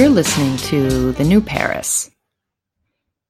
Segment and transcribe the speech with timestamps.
[0.00, 2.10] You're listening to The New Paris.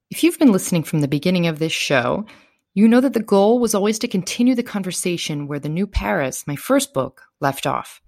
[0.08, 2.26] If you've been listening from the beginning of this show,
[2.74, 6.46] you know that the goal was always to continue the conversation where The New Paris,
[6.46, 8.00] my first book, left off.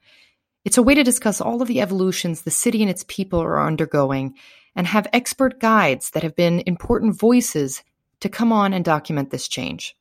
[0.64, 3.61] It's a way to discuss all of the evolutions the city and its people are
[3.61, 4.37] undergoing
[4.77, 7.83] and have expert guides that have been important voices
[8.21, 9.97] to come on and document this change.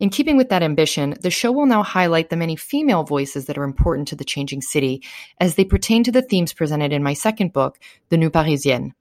[0.00, 3.56] In keeping with that ambition, the show will now highlight the many female voices that
[3.56, 5.02] are important to the changing city
[5.38, 7.78] as they pertain to the themes presented in my second book,
[8.08, 8.94] The New Parisienne.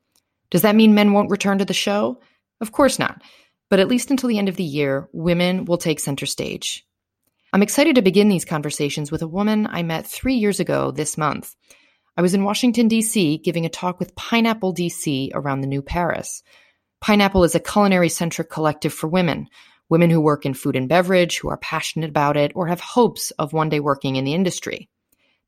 [0.52, 2.20] Does that mean men won't return to the show?
[2.62, 3.22] Of course not.
[3.70, 6.86] But at least until the end of the year, women will take center stage.
[7.52, 11.18] I'm excited to begin these conversations with a woman I met three years ago this
[11.18, 11.56] month.
[12.16, 16.44] I was in Washington, D.C., giving a talk with Pineapple DC around the new Paris.
[17.02, 19.50] Pineapple is a culinary centric collective for women
[19.94, 23.30] women who work in food and beverage, who are passionate about it, or have hopes
[23.38, 24.90] of one day working in the industry.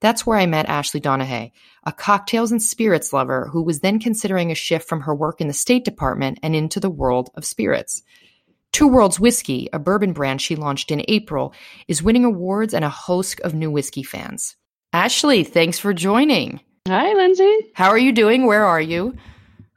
[0.01, 1.51] That's where I met Ashley Donahey,
[1.83, 5.47] a cocktails and spirits lover who was then considering a shift from her work in
[5.47, 8.03] the State Department and into the world of spirits.
[8.71, 11.51] Two Worlds Whiskey, a bourbon brand she launched in April,
[11.87, 14.55] is winning awards and a host of new whiskey fans.
[14.93, 16.59] Ashley, thanks for joining.
[16.87, 17.71] Hi, Lindsay.
[17.73, 18.45] How are you doing?
[18.45, 19.15] Where are you?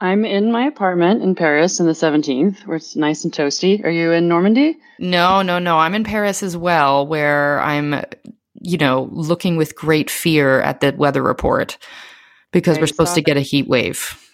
[0.01, 3.85] I'm in my apartment in Paris in the 17th, where it's nice and toasty.
[3.85, 4.79] Are you in Normandy?
[4.99, 5.79] No, no, no.
[5.79, 8.05] I'm in Paris as well, where I'm,
[8.55, 11.79] you know, looking with great fear at the weather report
[12.53, 14.25] because I we're supposed to get a heat wave.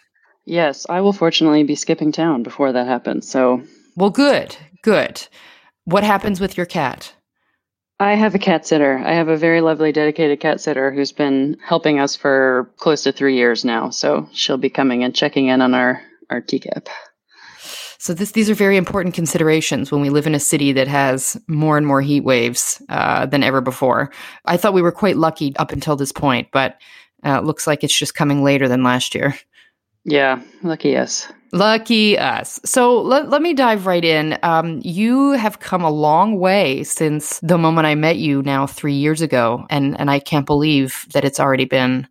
[0.44, 3.26] Yes, I will fortunately be skipping town before that happens.
[3.26, 3.62] So,
[3.96, 5.26] well, good, good.
[5.84, 7.13] What happens with your cat?
[8.00, 8.98] I have a cat sitter.
[8.98, 13.12] I have a very lovely, dedicated cat sitter who's been helping us for close to
[13.12, 13.91] three years now.
[13.91, 16.89] So she'll be coming and checking in on our our TCAP.
[17.98, 21.41] So this, these are very important considerations when we live in a city that has
[21.47, 24.11] more and more heat waves uh, than ever before.
[24.45, 26.78] I thought we were quite lucky up until this point, but
[27.25, 29.34] uh, it looks like it's just coming later than last year.
[30.04, 31.33] Yeah, lucky us.
[31.54, 32.59] Lucky us.
[32.65, 34.37] So let, let me dive right in.
[34.42, 38.94] Um, you have come a long way since the moment I met you now three
[38.94, 42.09] years ago, and and I can't believe that it's already been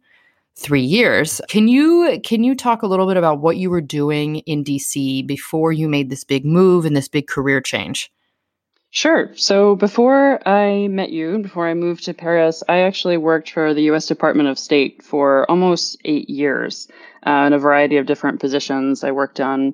[0.56, 1.42] three years.
[1.50, 5.28] Can you can you talk a little bit about what you were doing in DC
[5.28, 8.13] before you made this big move and this big career change?
[8.96, 9.32] Sure.
[9.36, 13.90] So before I met you, before I moved to Paris, I actually worked for the
[13.90, 16.88] US Department of State for almost eight years
[17.26, 19.04] uh, in a variety of different positions.
[19.04, 19.74] I worked on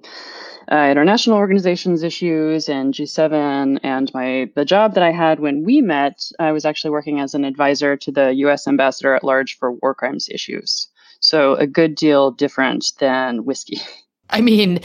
[0.72, 3.81] uh, international organizations issues and G7.
[3.84, 7.34] And my the job that I had when we met, I was actually working as
[7.34, 10.88] an advisor to the US ambassador at large for war crimes issues.
[11.19, 13.81] So a good deal different than whiskey.
[14.30, 14.80] I mean,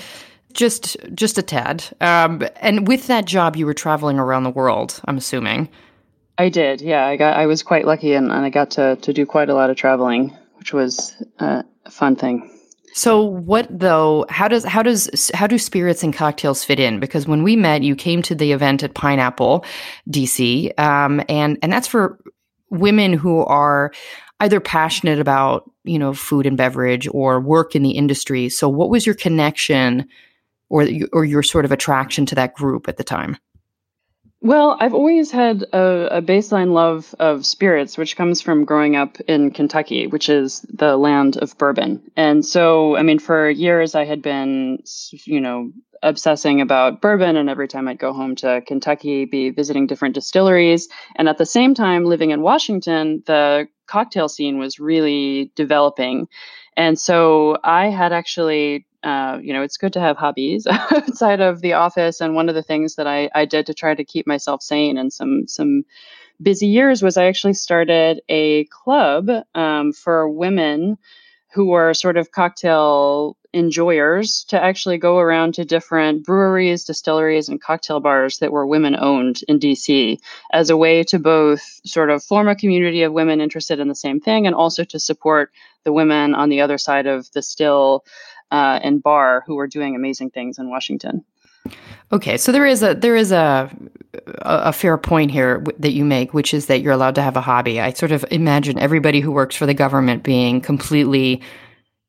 [0.55, 1.85] just just a tad.
[2.01, 5.01] Um, and with that job, you were traveling around the world.
[5.05, 5.69] I'm assuming.
[6.39, 6.81] I did.
[6.81, 7.37] Yeah, I got.
[7.37, 9.77] I was quite lucky, and, and I got to to do quite a lot of
[9.77, 12.51] traveling, which was uh, a fun thing.
[12.95, 14.25] So what though?
[14.29, 17.01] How does how does how do spirits and cocktails fit in?
[17.01, 19.65] Because when we met, you came to the event at Pineapple,
[20.09, 22.21] DC, um, and and that's for
[22.71, 23.93] women who are
[24.41, 28.49] either passionate about you know food and beverage or work in the industry.
[28.49, 30.09] So what was your connection?
[30.69, 33.37] Or or your sort of attraction to that group at the time?
[34.45, 39.19] Well, I've always had a, a, baseline love of spirits, which comes from growing up
[39.23, 42.03] in Kentucky, which is the land of bourbon.
[42.15, 44.83] And so, I mean, for years I had been,
[45.25, 47.37] you know, obsessing about bourbon.
[47.37, 50.89] And every time I'd go home to Kentucky, be visiting different distilleries.
[51.17, 56.29] And at the same time, living in Washington, the cocktail scene was really developing.
[56.77, 61.61] And so I had actually uh, you know, it's good to have hobbies outside of
[61.61, 62.21] the office.
[62.21, 64.97] And one of the things that I, I did to try to keep myself sane
[64.97, 65.85] in some some
[66.43, 70.99] busy years was I actually started a club um, for women
[71.53, 77.61] who were sort of cocktail enjoyers to actually go around to different breweries, distilleries, and
[77.61, 80.19] cocktail bars that were women owned in DC
[80.53, 83.95] as a way to both sort of form a community of women interested in the
[83.95, 85.53] same thing and also to support
[85.85, 88.05] the women on the other side of the still
[88.55, 91.25] uh, and bar, who are doing amazing things in Washington.
[92.13, 93.69] Okay, so there is a there is a
[94.43, 97.37] a fair point here w- that you make, which is that you're allowed to have
[97.37, 97.81] a hobby.
[97.81, 101.43] I sort of imagine everybody who works for the government being completely,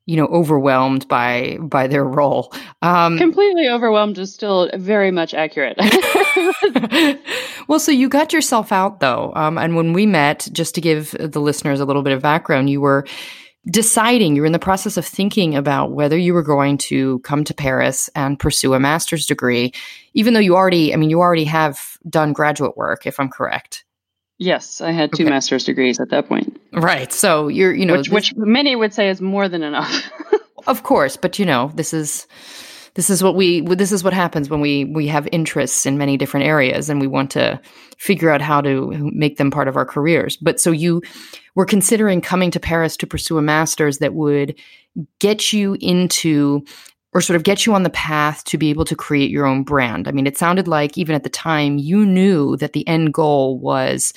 [0.05, 2.53] you know, overwhelmed by by their role.
[2.83, 5.77] Um, completely overwhelmed is still very much accurate.
[7.67, 11.15] well, so you got yourself out though, um, and when we met, just to give
[11.19, 13.07] the listeners a little bit of background, you were
[13.67, 17.53] deciding, you're in the process of thinking about whether you were going to come to
[17.53, 19.73] Paris and pursue a master's degree,
[20.13, 23.83] even though you already, I mean, you already have done graduate work, if I'm correct.
[24.37, 25.29] Yes, I had two okay.
[25.29, 26.59] master's degrees at that point.
[26.73, 27.11] Right.
[27.13, 30.11] So you're, you know, which, this, which many would say is more than enough.
[30.67, 32.27] of course, but you know, this is
[32.95, 36.17] this is what we this is what happens when we we have interests in many
[36.17, 37.59] different areas and we want to
[37.97, 40.37] figure out how to make them part of our careers.
[40.37, 41.01] But so you
[41.55, 44.57] were considering coming to Paris to pursue a master's that would
[45.19, 46.63] get you into
[47.13, 49.63] or sort of get you on the path to be able to create your own
[49.63, 50.07] brand.
[50.07, 53.57] I mean, it sounded like even at the time you knew that the end goal
[53.57, 54.11] was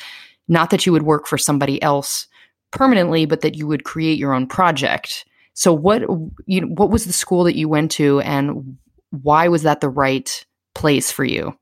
[0.49, 2.27] not that you would work for somebody else
[2.73, 5.25] permanently, but that you would create your own project.
[5.59, 6.03] So what
[6.47, 8.79] you know, what was the school that you went to and
[9.11, 11.59] why was that the right place for you?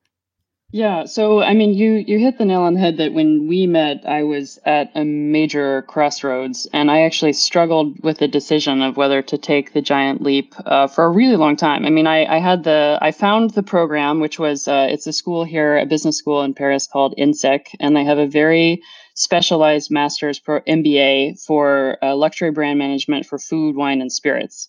[0.70, 3.66] Yeah, so I mean, you you hit the nail on the head that when we
[3.66, 8.98] met, I was at a major crossroads, and I actually struggled with the decision of
[8.98, 11.86] whether to take the giant leap uh, for a really long time.
[11.86, 15.12] I mean, I, I had the I found the program, which was uh, it's a
[15.14, 18.82] school here, a business school in Paris called INSEEC, and they have a very
[19.16, 24.68] specialized master's pro MBA for uh, luxury brand management for food, wine, and spirits.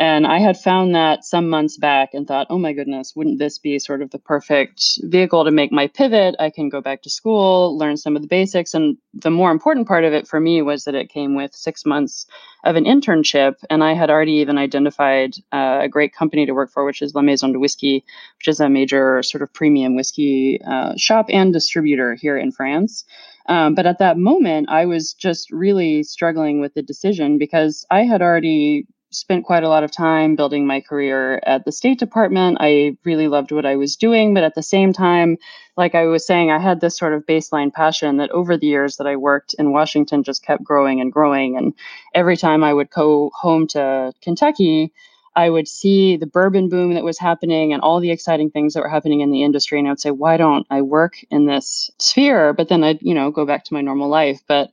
[0.00, 3.58] And I had found that some months back and thought, oh my goodness, wouldn't this
[3.58, 6.36] be sort of the perfect vehicle to make my pivot?
[6.38, 8.72] I can go back to school, learn some of the basics.
[8.72, 11.84] And the more important part of it for me was that it came with six
[11.84, 12.24] months
[12.64, 13.56] of an internship.
[13.68, 17.14] And I had already even identified uh, a great company to work for, which is
[17.14, 18.02] La Maison du Whisky,
[18.38, 23.04] which is a major sort of premium whiskey uh, shop and distributor here in France.
[23.50, 28.02] Um, but at that moment, I was just really struggling with the decision because I
[28.04, 32.58] had already spent quite a lot of time building my career at the State Department.
[32.60, 35.36] I really loved what I was doing, but at the same time,
[35.76, 38.98] like I was saying, I had this sort of baseline passion that over the years
[38.98, 41.56] that I worked in Washington just kept growing and growing.
[41.56, 41.74] And
[42.14, 44.92] every time I would go home to Kentucky,
[45.36, 48.82] I would see the bourbon boom that was happening and all the exciting things that
[48.82, 49.78] were happening in the industry.
[49.78, 52.52] And I would say, why don't I work in this sphere?
[52.52, 54.40] But then I'd, you know, go back to my normal life.
[54.48, 54.70] But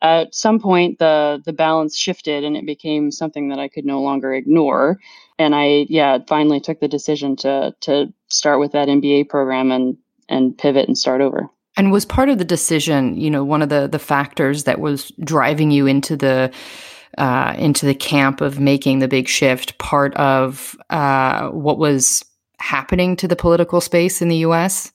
[0.00, 4.00] at some point the the balance shifted and it became something that I could no
[4.00, 4.98] longer ignore.
[5.38, 9.96] And I yeah, finally took the decision to to start with that MBA program and
[10.28, 11.48] and pivot and start over.
[11.76, 15.12] And was part of the decision, you know, one of the the factors that was
[15.22, 16.52] driving you into the
[17.16, 22.24] uh, into the camp of making the big shift, part of uh, what was
[22.58, 24.92] happening to the political space in the U.S.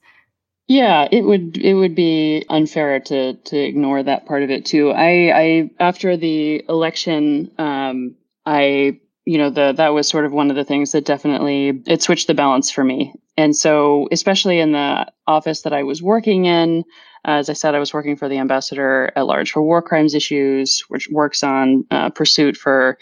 [0.66, 4.90] Yeah, it would it would be unfair to to ignore that part of it too.
[4.90, 8.14] I I after the election, um,
[8.46, 12.02] I you know the that was sort of one of the things that definitely it
[12.02, 13.12] switched the balance for me.
[13.36, 16.84] And so, especially in the office that I was working in,
[17.24, 20.80] as I said, I was working for the ambassador at large for war crimes issues,
[20.88, 22.98] which works on uh, pursuit for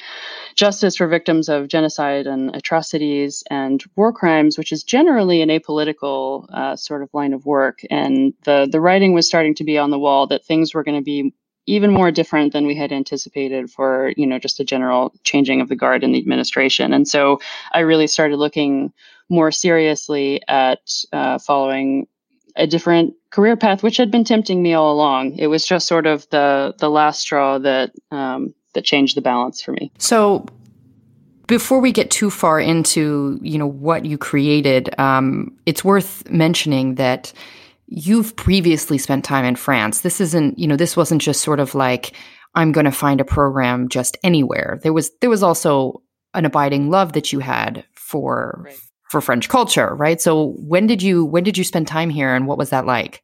[0.55, 6.47] justice for victims of genocide and atrocities and war crimes, which is generally an apolitical
[6.53, 7.81] uh, sort of line of work.
[7.91, 10.99] And the the writing was starting to be on the wall that things were going
[10.99, 11.35] to be
[11.67, 15.69] even more different than we had anticipated for you know just a general changing of
[15.69, 16.93] the guard in the administration.
[16.93, 17.41] And so
[17.73, 18.93] I really started looking
[19.29, 20.81] more seriously at
[21.13, 22.07] uh, following
[22.57, 25.37] a different career path, which had been tempting me all along.
[25.39, 29.61] It was just sort of the the last straw that um, that changed the balance
[29.61, 29.91] for me.
[29.99, 30.47] So,
[31.49, 36.95] before we get too far into you know what you created, um, it's worth mentioning
[36.97, 37.33] that
[37.89, 40.03] you've previously spent time in France.
[40.03, 42.13] This isn't you know this wasn't just sort of like
[42.55, 44.79] I'm going to find a program just anywhere.
[44.83, 46.03] There was there was also
[46.35, 48.79] an abiding love that you had for right
[49.13, 50.23] for French culture, right?
[50.23, 53.23] So when did you when did you spend time here and what was that like?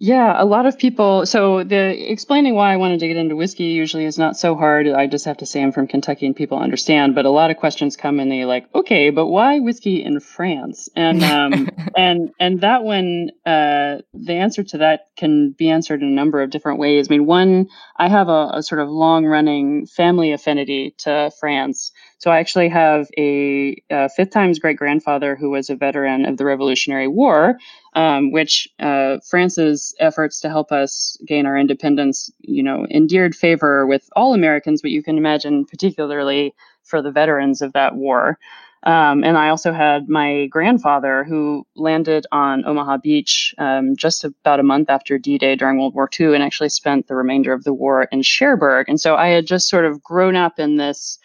[0.00, 1.26] Yeah, a lot of people.
[1.26, 4.86] So the explaining why I wanted to get into whiskey usually is not so hard.
[4.86, 7.16] I just have to say I'm from Kentucky and people understand.
[7.16, 10.88] But a lot of questions come and they like, okay, but why whiskey in France?
[10.94, 16.08] And um, and and that one, uh, the answer to that can be answered in
[16.08, 17.08] a number of different ways.
[17.08, 21.90] I mean, one, I have a, a sort of long running family affinity to France.
[22.18, 26.36] So I actually have a, a fifth times great grandfather who was a veteran of
[26.36, 27.58] the Revolutionary War,
[27.98, 33.88] um, which uh, France's efforts to help us gain our independence, you know, endeared favor
[33.88, 38.38] with all Americans, but you can imagine particularly for the veterans of that war.
[38.84, 44.60] Um, and I also had my grandfather who landed on Omaha Beach um, just about
[44.60, 47.64] a month after D Day during World War II and actually spent the remainder of
[47.64, 48.88] the war in Cherbourg.
[48.88, 51.18] And so I had just sort of grown up in this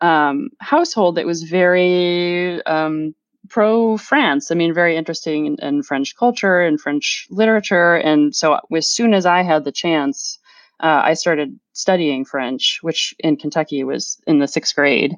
[0.00, 3.16] um, household that was very um,
[3.54, 4.50] pro France.
[4.50, 7.94] I mean, very interesting in, in, French culture and French literature.
[7.94, 10.40] And so, as soon as I had the chance,
[10.80, 15.14] uh, I started studying French, which in Kentucky was in the sixth grade.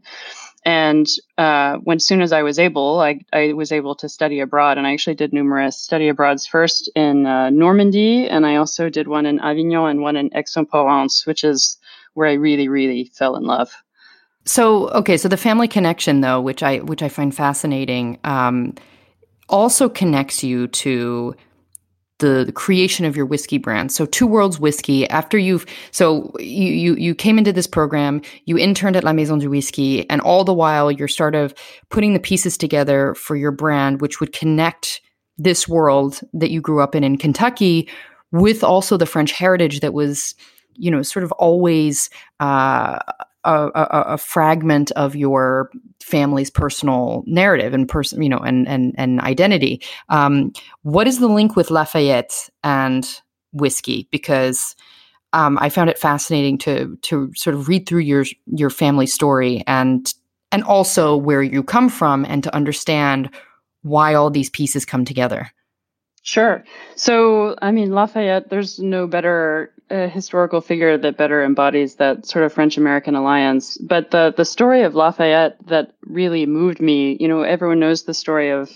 [0.66, 1.06] And
[1.38, 4.86] uh, when soon as I was able, I, I was able to study abroad, and
[4.86, 6.46] I actually did numerous study abroads.
[6.46, 11.26] First in uh, Normandy, and I also did one in Avignon and one in Aix-en-Provence,
[11.26, 11.78] which is
[12.12, 13.72] where I really, really fell in love.
[14.46, 18.74] So okay, so the family connection though, which I which I find fascinating, um,
[19.48, 21.34] also connects you to
[22.18, 23.92] the, the, creation of your whiskey brand.
[23.92, 28.56] So Two Worlds Whiskey, after you've so you, you you came into this program, you
[28.56, 31.52] interned at La Maison du Whisky, and all the while you're sort of
[31.90, 35.00] putting the pieces together for your brand, which would connect
[35.36, 37.88] this world that you grew up in in Kentucky
[38.32, 40.34] with also the French heritage that was,
[40.74, 42.08] you know, sort of always
[42.40, 42.98] uh,
[43.46, 45.70] a, a, a, fragment of your
[46.02, 49.80] family's personal narrative and person, you know, and and and identity.
[50.08, 53.08] Um, what is the link with Lafayette and
[53.52, 54.08] whiskey?
[54.10, 54.76] Because
[55.32, 59.62] um, I found it fascinating to to sort of read through your your family story
[59.66, 60.12] and
[60.52, 63.30] and also where you come from and to understand
[63.82, 65.50] why all these pieces come together.
[66.22, 66.64] Sure.
[66.96, 72.44] So, I mean, Lafayette, there's no better uh, historical figure that better embodies that sort
[72.44, 73.78] of French American alliance.
[73.78, 78.14] But the, the story of Lafayette that really moved me, you know, everyone knows the
[78.14, 78.70] story of,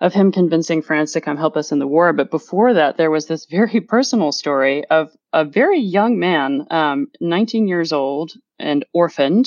[0.00, 2.12] of him convincing France to come help us in the war.
[2.12, 7.08] But before that, there was this very personal story of a very young man, um,
[7.20, 9.46] 19 years old and orphaned,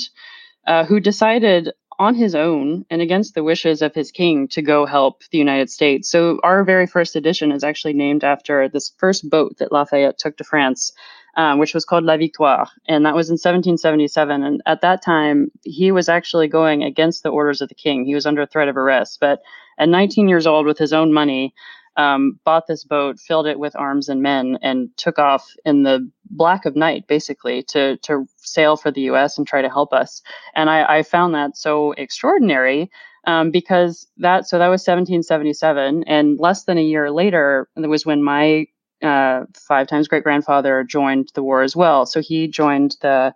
[0.66, 4.86] uh, who decided on his own and against the wishes of his king to go
[4.86, 6.08] help the United States.
[6.08, 10.36] So our very first edition is actually named after this first boat that Lafayette took
[10.36, 10.92] to France,
[11.36, 14.42] um, which was called La Victoire, and that was in 1777.
[14.44, 18.04] And at that time, he was actually going against the orders of the king.
[18.04, 19.42] He was under threat of arrest, but
[19.78, 21.54] at 19 years old, with his own money,
[21.98, 26.08] um, bought this boat, filled it with arms and men, and took off in the
[26.30, 29.36] black of night, basically, to to sail for the U.S.
[29.36, 30.22] and try to help us.
[30.54, 32.90] And I, I found that so extraordinary
[33.26, 38.06] um, because that so that was 1777, and less than a year later, it was
[38.06, 38.66] when my
[39.02, 42.06] uh, five times great grandfather joined the war as well.
[42.06, 43.34] So he joined the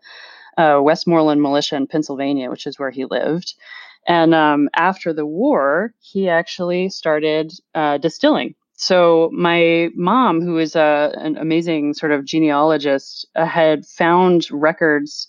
[0.57, 3.55] uh, Westmoreland militia in Pennsylvania, which is where he lived.
[4.07, 8.55] And um, after the war, he actually started uh, distilling.
[8.75, 15.29] So my mom, who is a, an amazing sort of genealogist, uh, had found records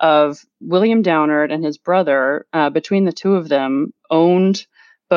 [0.00, 2.46] of William Downard and his brother.
[2.52, 4.66] Uh, between the two of them, owned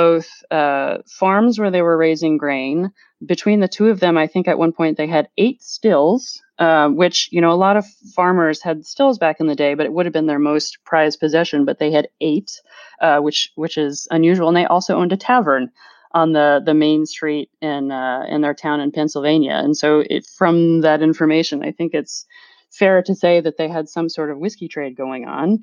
[0.01, 2.92] both uh, farms where they were raising grain.
[3.25, 6.96] Between the two of them, I think at one point they had eight stills um,
[6.96, 7.86] which you know a lot of
[8.16, 11.20] farmers had stills back in the day, but it would have been their most prized
[11.20, 11.66] possession.
[11.66, 12.60] But they had eight,
[13.01, 15.70] uh, which which is unusual, and they also owned a tavern
[16.13, 19.54] on the the main street in uh, in their town in Pennsylvania.
[19.54, 22.25] And so, it, from that information, I think it's
[22.72, 25.60] fair to say that they had some sort of whiskey trade going on.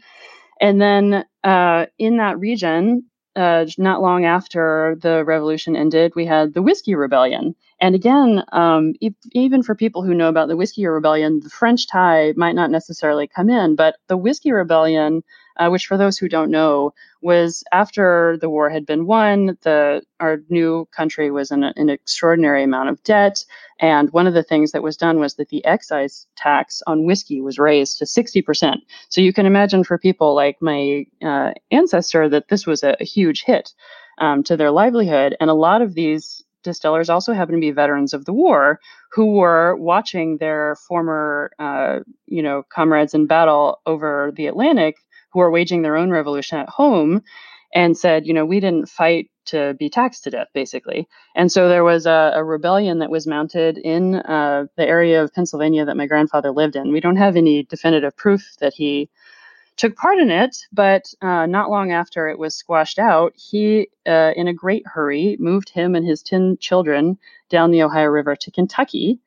[0.61, 3.05] And then uh, in that region,
[3.37, 7.55] uh, not long after the revolution ended, we had the Whiskey Rebellion.
[7.81, 11.89] And again, um, e- even for people who know about the Whiskey Rebellion, the French
[11.89, 15.23] tie might not necessarily come in, but the Whiskey Rebellion
[15.57, 16.93] uh, which for those who don't know
[17.23, 21.89] was after the war had been won the our new country was in a, an
[21.89, 23.45] extraordinary amount of debt
[23.81, 27.41] and one of the things that was done was that the excise tax on whiskey
[27.41, 28.77] was raised to 60%
[29.09, 33.05] so you can imagine for people like my uh, ancestor that this was a, a
[33.05, 33.73] huge hit
[34.19, 38.13] um, to their livelihood and a lot of these distillers also happen to be veterans
[38.13, 38.81] of the war
[39.13, 44.97] who were watching their former, uh, you know, comrades in battle over the Atlantic
[45.35, 47.23] who are waging their own revolution at home
[47.75, 51.09] and said, you know, we didn't fight to be taxed to death, basically.
[51.35, 55.35] And so there was a, a rebellion that was mounted in uh, the area of
[55.35, 56.93] Pennsylvania that my grandfather lived in.
[56.93, 59.11] We don't have any definitive proof that he
[59.77, 64.31] took part in it, but uh, not long after it was squashed out, he, uh,
[64.37, 67.19] in a great hurry, moved him and his 10 children
[67.51, 69.19] down the Ohio River to Kentucky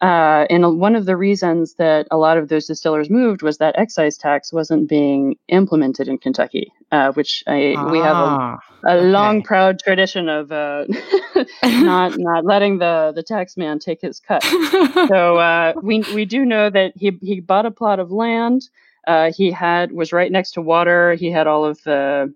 [0.00, 3.76] uh, and one of the reasons that a lot of those distillers moved was that
[3.76, 8.58] excise tax wasn't being implemented in Kentucky, uh, which I, ah, we have a, ah,
[8.84, 9.06] a okay.
[9.06, 10.84] long, proud tradition of uh,
[11.64, 14.44] not not letting the the tax man take his cut.
[15.08, 18.68] so uh, we we do know that he he bought a plot of land.
[19.04, 21.14] Uh, he had was right next to water.
[21.14, 22.32] He had all of the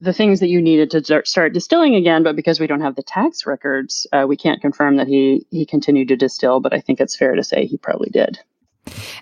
[0.00, 3.02] the things that you needed to start distilling again, but because we don't have the
[3.02, 6.60] tax records, uh, we can't confirm that he he continued to distill.
[6.60, 8.38] But I think it's fair to say he probably did.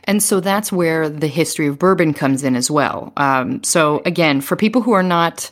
[0.05, 3.13] And so that's where the history of bourbon comes in as well.
[3.17, 5.51] Um, so again, for people who are not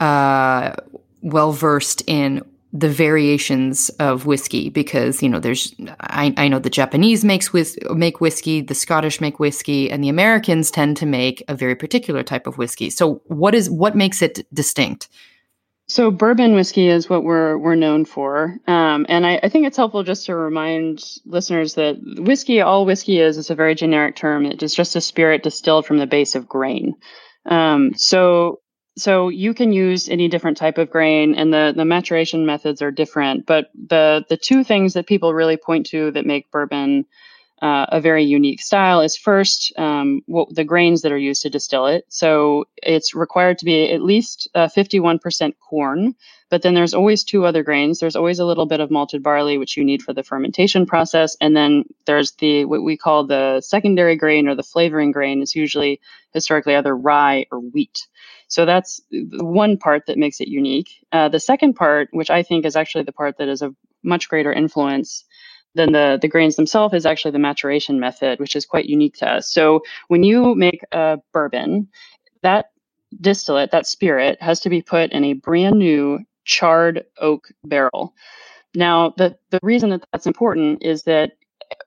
[0.00, 0.74] uh,
[1.22, 2.44] well versed in
[2.78, 7.78] the variations of whiskey because you know there's I, I know the Japanese makes whis-
[7.90, 12.22] make whiskey, the Scottish make whiskey, and the Americans tend to make a very particular
[12.22, 12.90] type of whiskey.
[12.90, 15.08] So what is what makes it distinct?
[15.88, 19.76] So bourbon whiskey is what we're we're known for, um, and I, I, think it's
[19.76, 24.44] helpful just to remind listeners that whiskey, all whiskey is, is a very generic term.
[24.44, 26.96] It is just a spirit distilled from the base of grain.
[27.48, 28.58] Um, so
[28.96, 32.90] so you can use any different type of grain, and the the maturation methods are
[32.90, 33.46] different.
[33.46, 37.06] But the the two things that people really point to that make bourbon
[37.62, 41.50] uh, a very unique style is first um, what the grains that are used to
[41.50, 42.04] distill it.
[42.08, 46.14] So it's required to be at least uh, 51% corn,
[46.50, 47.98] but then there's always two other grains.
[47.98, 51.34] There's always a little bit of malted barley, which you need for the fermentation process,
[51.40, 55.40] and then there's the what we call the secondary grain or the flavoring grain.
[55.40, 56.00] Is usually
[56.32, 58.06] historically either rye or wheat.
[58.48, 60.90] So that's one part that makes it unique.
[61.12, 64.28] Uh, the second part, which I think is actually the part that is of much
[64.28, 65.24] greater influence
[65.74, 69.28] than the, the grains themselves is actually the maturation method, which is quite unique to
[69.30, 69.52] us.
[69.52, 71.88] So when you make a bourbon,
[72.42, 72.66] that
[73.20, 78.14] distillate, that spirit, has to be put in a brand new charred oak barrel.
[78.74, 81.32] Now, the, the reason that that's important is that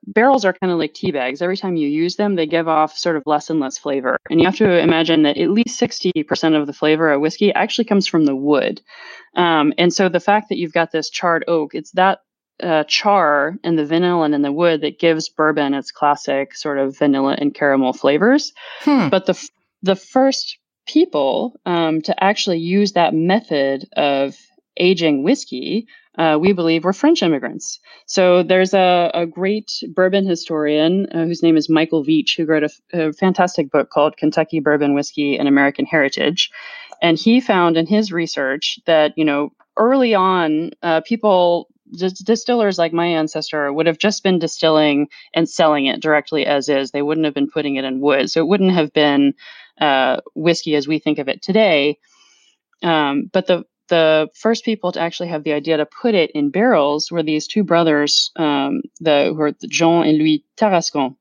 [0.06, 1.42] barrels are kind of like tea bags.
[1.42, 4.18] Every time you use them, they give off sort of less and less flavor.
[4.30, 7.86] And you have to imagine that at least 60% of the flavor of whiskey actually
[7.86, 8.82] comes from the wood.
[9.36, 12.20] Um, and so the fact that you've got this charred oak, it's that
[12.62, 16.98] uh, char and the vanilla and the wood that gives bourbon its classic sort of
[16.98, 18.52] vanilla and caramel flavors.
[18.82, 19.10] Hmm.
[19.10, 19.50] But the
[19.82, 24.36] the first people um, to actually use that method of
[24.78, 25.88] aging whiskey,
[26.20, 27.80] uh, we believe, we were French immigrants.
[28.06, 32.64] So there's a, a great bourbon historian uh, whose name is Michael Veach, who wrote
[32.66, 36.52] a, a fantastic book called Kentucky Bourbon Whiskey and American Heritage.
[37.02, 42.94] And he found in his research that, you know, early on, uh, people distillers like
[42.94, 46.92] my ancestor would have just been distilling and selling it directly as is.
[46.92, 48.30] They wouldn't have been putting it in wood.
[48.30, 49.34] So it wouldn't have been
[49.80, 51.98] uh, whiskey as we think of it today.
[52.84, 56.50] Um, but the the first people to actually have the idea to put it in
[56.50, 61.16] barrels were these two brothers, um, the who are Jean and Louis Tarascon.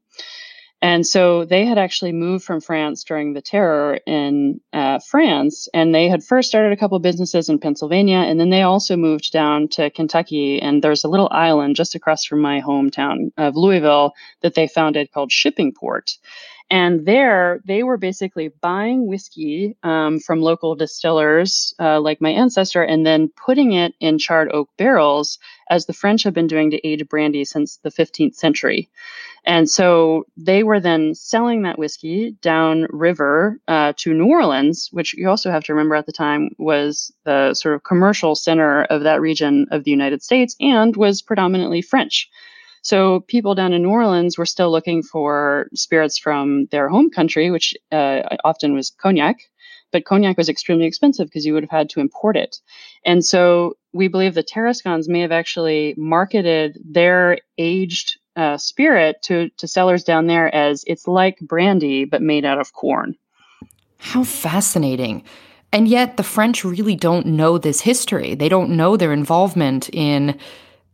[0.80, 5.92] And so they had actually moved from France during the terror in uh, France, and
[5.92, 9.32] they had first started a couple of businesses in Pennsylvania, and then they also moved
[9.32, 10.62] down to Kentucky.
[10.62, 15.10] And there's a little island just across from my hometown of Louisville that they founded
[15.10, 16.16] called Shippingport.
[16.70, 22.82] And there, they were basically buying whiskey um, from local distillers uh, like my ancestor
[22.82, 25.38] and then putting it in charred oak barrels,
[25.70, 28.90] as the French have been doing to age brandy since the 15th century.
[29.46, 35.14] And so they were then selling that whiskey down river uh, to New Orleans, which
[35.14, 39.04] you also have to remember at the time was the sort of commercial center of
[39.04, 42.28] that region of the United States and was predominantly French.
[42.82, 47.50] So people down in New Orleans were still looking for spirits from their home country,
[47.50, 49.36] which uh, often was cognac.
[49.90, 52.56] But cognac was extremely expensive because you would have had to import it.
[53.04, 59.48] And so we believe the Tarascons may have actually marketed their aged uh, spirit to,
[59.56, 63.16] to sellers down there as it's like brandy, but made out of corn.
[63.98, 65.24] How fascinating.
[65.72, 68.34] And yet the French really don't know this history.
[68.34, 70.38] They don't know their involvement in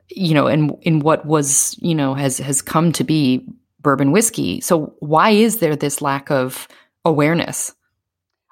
[0.09, 3.47] you know, in in what was, you know, has has come to be
[3.81, 4.61] bourbon whiskey.
[4.61, 6.69] So why is there this lack of
[7.05, 7.75] awareness?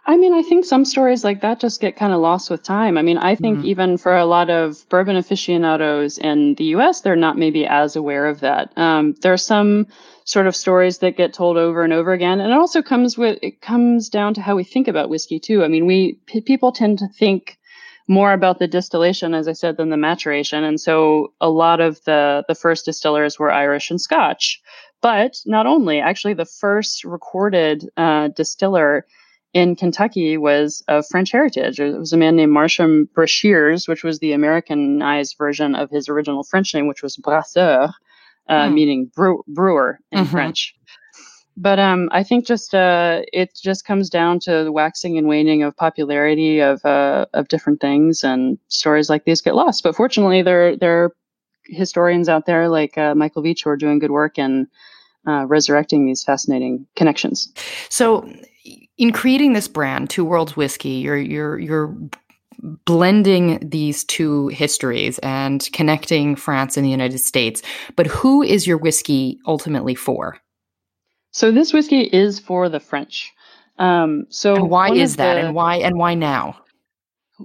[0.05, 2.99] I mean, I think some stories like that just get kind of lost with time.
[2.99, 3.69] I mean, I think mm-hmm.
[3.69, 8.27] even for a lot of bourbon aficionados in the US, they're not maybe as aware
[8.27, 8.77] of that.
[8.77, 9.87] Um, there are some
[10.25, 12.41] sort of stories that get told over and over again.
[12.41, 15.62] And it also comes with, it comes down to how we think about whiskey too.
[15.62, 17.59] I mean, we, p- people tend to think
[18.09, 20.65] more about the distillation, as I said, than the maturation.
[20.65, 24.61] And so a lot of the, the first distillers were Irish and Scotch.
[25.01, 29.05] But not only, actually, the first recorded uh, distiller
[29.53, 31.79] in Kentucky was of French heritage.
[31.81, 36.43] It was a man named Marsham Brashears, which was the Americanized version of his original
[36.45, 37.93] French name, which was Brasseur,
[38.49, 38.73] uh, mm.
[38.73, 40.31] meaning brew- brewer in mm-hmm.
[40.31, 40.75] French
[41.62, 45.62] but um, I think just uh, it just comes down to the waxing and waning
[45.62, 49.85] of popularity of uh, of different things, and stories like these get lost.
[49.85, 51.14] But fortunately, there there are
[51.66, 54.66] historians out there like uh, Michael Veach who are doing good work and
[55.29, 57.53] uh, resurrecting these fascinating connections.
[57.88, 58.29] So,
[58.98, 61.96] in creating this brand, Two Worlds Whiskey, you're you're you're
[62.85, 67.62] blending these two histories and connecting France and the United States.
[67.94, 70.41] But who is your whiskey ultimately for?
[71.33, 73.33] So this whiskey is for the French.
[73.79, 76.59] Um, so and why is that, the, and why and why now?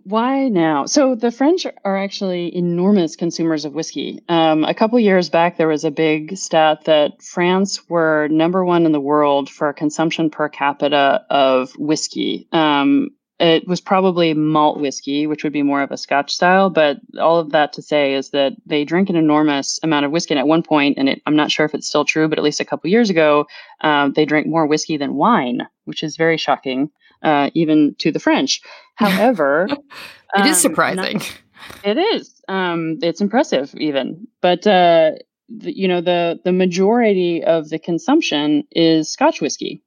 [0.03, 0.85] Why now?
[0.85, 4.19] So the French are actually enormous consumers of whiskey.
[4.29, 8.85] Um, a couple years back, there was a big stat that France were number one
[8.85, 12.47] in the world for consumption per capita of whiskey.
[12.51, 16.69] Um, it was probably malt whiskey, which would be more of a Scotch style.
[16.69, 20.33] But all of that to say is that they drink an enormous amount of whiskey.
[20.33, 22.43] And at one point, and it, I'm not sure if it's still true, but at
[22.43, 23.45] least a couple years ago,
[23.81, 26.89] um, they drank more whiskey than wine, which is very shocking,
[27.21, 28.61] uh, even to the French.
[28.95, 31.17] However, it um, is surprising.
[31.17, 31.41] Not,
[31.83, 32.41] it is.
[32.47, 34.27] Um, it's impressive, even.
[34.41, 35.11] But uh,
[35.49, 39.83] the, you know, the the majority of the consumption is Scotch whiskey.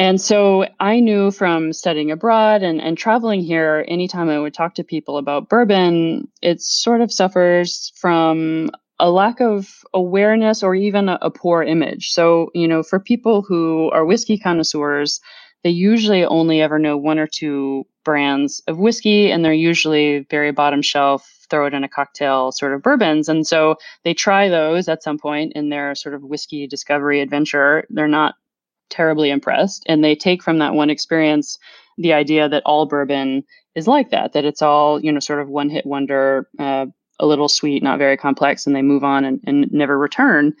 [0.00, 4.76] And so I knew from studying abroad and, and traveling here, anytime I would talk
[4.76, 11.10] to people about bourbon, it sort of suffers from a lack of awareness or even
[11.10, 12.12] a, a, poor image.
[12.12, 15.20] So, you know, for people who are whiskey connoisseurs,
[15.64, 20.50] they usually only ever know one or two brands of whiskey, and they're usually very
[20.50, 23.28] bottom shelf, throw it in a cocktail sort of bourbons.
[23.28, 27.84] And so they try those at some point in their sort of whiskey discovery adventure.
[27.90, 28.36] They're not
[28.90, 29.84] terribly impressed.
[29.86, 31.58] And they take from that one experience
[31.96, 35.48] the idea that all bourbon is like that, that it's all, you know, sort of
[35.48, 36.86] one hit wonder, uh,
[37.18, 40.54] a little sweet, not very complex, and they move on and, and never return.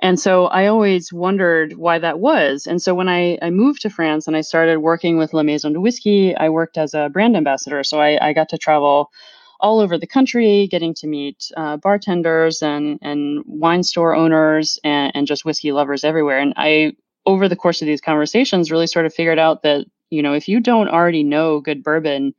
[0.00, 2.66] And so I always wondered why that was.
[2.66, 5.72] And so when I, I moved to France and I started working with La Maison
[5.72, 7.82] du Whisky, I worked as a brand ambassador.
[7.82, 9.10] So I, I got to travel
[9.58, 15.12] all over the country, getting to meet uh, bartenders and, and wine store owners and,
[15.14, 16.38] and just whiskey lovers everywhere.
[16.38, 16.92] And I
[17.26, 20.48] over the course of these conversations really sort of figured out that you know if
[20.48, 22.34] you don't already know good bourbon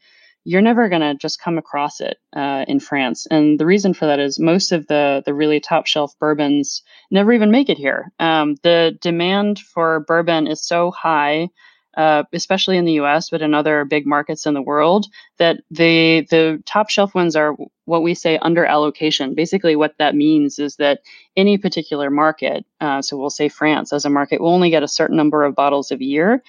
[0.50, 3.28] you're never going to just come across it uh, in france.
[3.30, 7.34] And the reason for that is most of the the really top shelf bourbons never
[7.34, 8.14] even make it here.
[8.18, 11.50] Um, the demand for bourbon is so high
[11.98, 15.08] uh, especially in the U.S., but in other big markets in the world,
[15.40, 17.56] that the the top shelf ones are
[17.86, 19.34] what we say under allocation.
[19.34, 21.02] Basically, what that means is that
[21.36, 24.88] any particular market, uh, so we'll say France as a market, will only get a
[24.88, 26.44] certain number of bottles a year.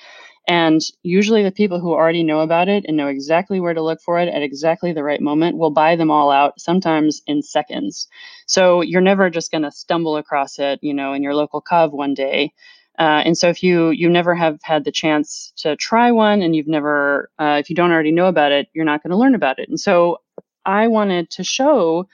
[0.48, 4.00] And usually, the people who already know about it and know exactly where to look
[4.02, 8.08] for it at exactly the right moment will buy them all out, sometimes in seconds.
[8.46, 11.92] So you're never just going to stumble across it, you know, in your local cave
[11.92, 12.52] one day.
[12.98, 16.56] Uh, and so if you you never have had the chance to try one and
[16.56, 19.34] you've never uh, if you don't already know about it you're not going to learn
[19.34, 19.68] about it.
[19.68, 20.18] And so
[20.66, 22.08] i wanted to show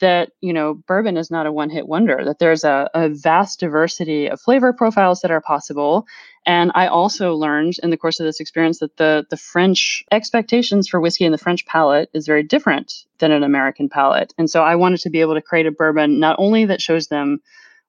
[0.00, 3.60] that you know bourbon is not a one hit wonder that there's a, a vast
[3.60, 6.06] diversity of flavor profiles that are possible.
[6.46, 10.88] And i also learned in the course of this experience that the the french expectations
[10.88, 14.34] for whiskey and the french palate is very different than an american palate.
[14.36, 17.08] And so i wanted to be able to create a bourbon not only that shows
[17.08, 17.40] them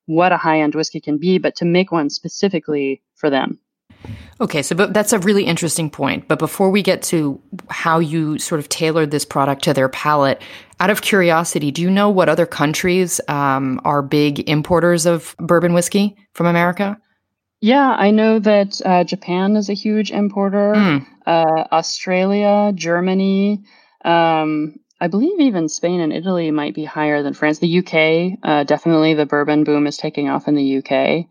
[0.06, 3.60] what a high end whiskey can be, but to make one specifically for them.
[4.40, 6.28] Okay, so but that's a really interesting point.
[6.28, 10.42] But before we get to how you sort of tailored this product to their palate,
[10.80, 15.74] out of curiosity, do you know what other countries um, are big importers of bourbon
[15.74, 16.98] whiskey from America?
[17.60, 20.74] Yeah, I know that uh, Japan is a huge importer.
[20.74, 21.06] Mm.
[21.28, 23.64] Uh, Australia, Germany,
[24.04, 27.58] um, I believe even Spain and Italy might be higher than France.
[27.58, 31.26] The UK, uh, definitely the bourbon boom is taking off in the UK.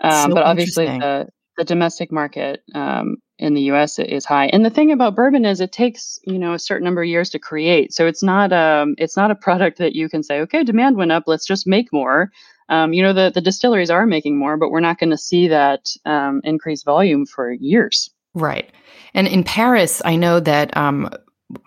[0.00, 4.46] Um, so but obviously, the, the domestic market um, in the US is high.
[4.46, 7.28] And the thing about bourbon is it takes you know a certain number of years
[7.30, 7.92] to create.
[7.92, 11.12] So it's not um it's not a product that you can say, okay, demand went
[11.12, 12.30] up, let's just make more.
[12.70, 15.48] Um, you know the the distilleries are making more, but we're not going to see
[15.48, 18.10] that um, increased volume for years.
[18.32, 18.70] Right.
[19.12, 21.10] And in Paris, I know that um,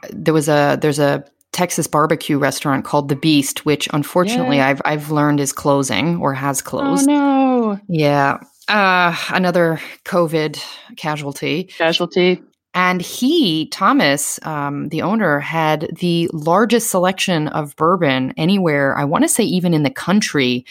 [0.10, 1.24] there was a there's a
[1.56, 4.68] Texas barbecue restaurant called The Beast, which unfortunately yeah.
[4.68, 7.10] I've I've learned is closing or has oh, closed.
[7.10, 7.80] Oh no.
[7.88, 8.40] Yeah.
[8.68, 10.62] Uh, another COVID
[10.98, 11.64] casualty.
[11.64, 12.44] Casualty.
[12.74, 19.24] And he, Thomas, um, the owner, had the largest selection of bourbon anywhere, I want
[19.24, 20.66] to say even in the country,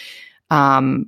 [0.51, 1.07] um,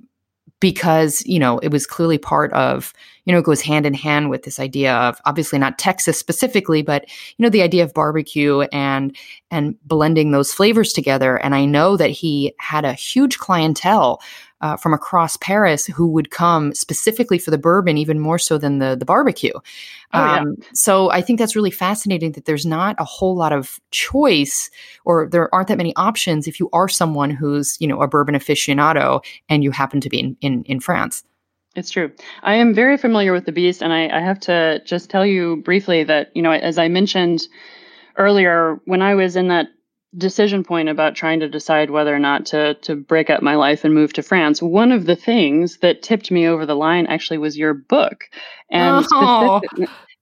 [0.66, 2.92] because, you know, it was clearly part of
[3.24, 6.82] you know, it goes hand in hand with this idea of obviously not Texas specifically,
[6.82, 7.04] but
[7.36, 9.16] you know, the idea of barbecue and
[9.50, 11.36] and blending those flavors together.
[11.36, 14.20] And I know that he had a huge clientele
[14.60, 18.78] uh, from across Paris who would come specifically for the bourbon, even more so than
[18.78, 19.52] the the barbecue.
[20.12, 20.66] Oh, um, yeah.
[20.72, 24.70] So I think that's really fascinating that there's not a whole lot of choice,
[25.04, 28.34] or there aren't that many options if you are someone who's you know a bourbon
[28.34, 31.22] aficionado and you happen to be in in, in France.
[31.76, 32.10] It's true.
[32.42, 35.56] I am very familiar with the beast, and I, I, have to just tell you
[35.56, 37.46] briefly that, you know, as I mentioned
[38.16, 39.68] earlier, when I was in that
[40.16, 43.84] decision point about trying to decide whether or not to to break up my life
[43.84, 47.38] and move to France, one of the things that tipped me over the line actually
[47.38, 48.24] was your book.
[48.70, 49.60] And oh.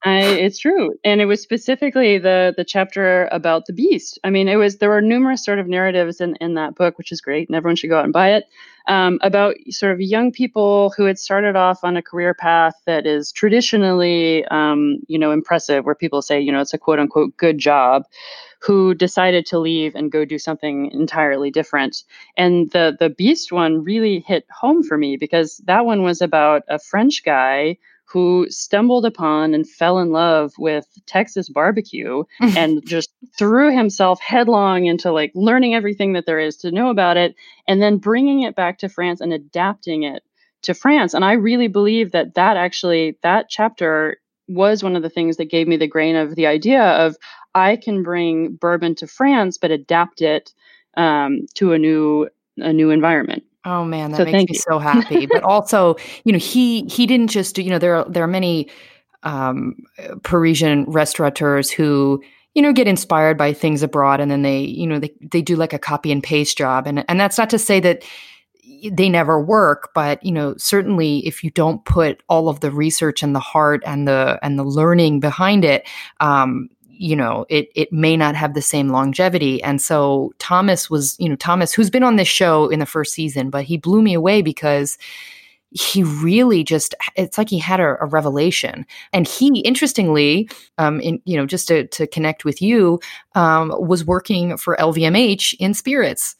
[0.06, 4.18] I, it's true, and it was specifically the the chapter about the beast.
[4.22, 7.10] I mean, it was there were numerous sort of narratives in in that book, which
[7.10, 8.44] is great, and everyone should go out and buy it.
[8.86, 13.06] Um, about sort of young people who had started off on a career path that
[13.06, 17.34] is traditionally, um, you know, impressive, where people say, you know, it's a quote unquote
[17.38, 18.04] good job,
[18.60, 22.04] who decided to leave and go do something entirely different.
[22.36, 26.62] And the the beast one really hit home for me because that one was about
[26.68, 33.10] a French guy who stumbled upon and fell in love with Texas barbecue and just
[33.38, 37.34] threw himself headlong into like learning everything that there is to know about it
[37.66, 40.22] and then bringing it back to France and adapting it
[40.62, 41.14] to France.
[41.14, 45.50] And I really believe that that actually, that chapter was one of the things that
[45.50, 47.16] gave me the grain of the idea of
[47.54, 50.52] I can bring bourbon to France, but adapt it
[50.96, 53.44] um, to a new a new environment.
[53.64, 54.60] Oh man, that so makes me you.
[54.60, 55.26] so happy.
[55.26, 58.28] but also, you know, he he didn't just do, you know, there are there are
[58.28, 58.68] many
[59.22, 59.76] um,
[60.22, 62.22] Parisian restaurateurs who
[62.54, 65.56] you know get inspired by things abroad and then they you know they they do
[65.56, 68.04] like a copy and paste job and and that's not to say that
[68.92, 73.22] they never work but you know certainly if you don't put all of the research
[73.22, 75.88] and the heart and the and the learning behind it
[76.20, 79.62] um, you know it it may not have the same longevity.
[79.62, 83.12] And so thomas was you know thomas who's been on this show in the first
[83.12, 84.98] season but he blew me away because
[85.74, 88.86] he really just it's like he had a, a revelation.
[89.12, 93.00] And he interestingly um in you know just to, to connect with you
[93.34, 96.36] um was working for lvmh in spirits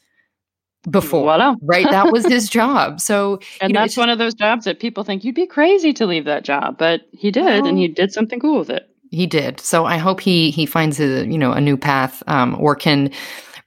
[0.89, 1.55] before Voila.
[1.63, 1.89] right?
[1.89, 3.01] That was his job.
[3.01, 6.05] So and know, that's one of those jobs that people think you'd be crazy to
[6.05, 9.59] leave that job but he did and he did something cool with it he did.
[9.59, 13.11] So I hope he he finds a you know a new path um, or can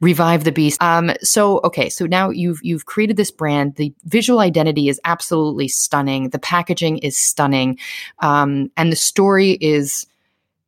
[0.00, 0.80] revive the beast.
[0.82, 3.74] Um, so okay, so now you've you've created this brand.
[3.76, 6.30] The visual identity is absolutely stunning.
[6.30, 7.78] The packaging is stunning,
[8.20, 10.06] um, and the story is